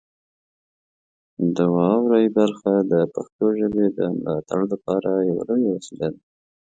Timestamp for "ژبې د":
3.59-3.99